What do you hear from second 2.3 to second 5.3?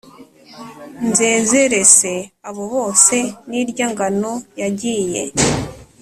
abo bose N’irya ngano yagiye?